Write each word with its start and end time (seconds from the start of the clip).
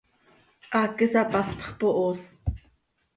Haac 0.71 0.97
isapaspx 1.05 1.61
pohos. 1.79 2.21